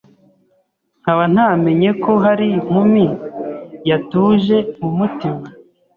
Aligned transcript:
nkaba 1.01 1.23
ntamenye 1.33 1.89
ko 2.03 2.11
hari 2.23 2.45
inkumi 2.57 3.05
yatuje 3.89 4.57
mu 4.79 4.89
mutima 4.97 5.45